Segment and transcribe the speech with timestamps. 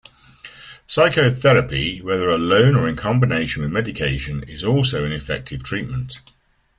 [0.87, 6.15] Psychotherapy, whether alone or in combination with medication, is also an effective treatment.